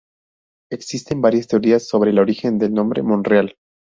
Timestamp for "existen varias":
0.71-1.45